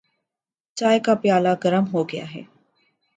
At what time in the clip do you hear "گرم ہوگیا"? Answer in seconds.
1.63-2.25